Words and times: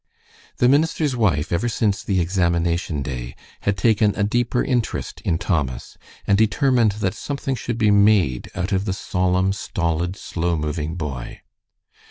The 0.57 0.67
minister's 0.67 1.15
wife, 1.15 1.51
ever 1.51 1.69
since 1.69 2.01
the 2.03 2.19
examination 2.21 3.03
day, 3.03 3.35
had 3.59 3.77
taken 3.77 4.13
a 4.15 4.23
deeper 4.23 4.63
interest 4.63 5.21
in 5.21 5.37
Thomas, 5.37 5.95
and 6.25 6.35
determined 6.39 6.93
that 6.93 7.13
something 7.13 7.53
should 7.53 7.77
be 7.77 7.91
made 7.91 8.49
out 8.55 8.71
of 8.71 8.85
the 8.85 8.93
solemn, 8.93 9.53
stolid, 9.53 10.15
slow 10.15 10.57
moving 10.57 10.95
boy. 10.95 11.41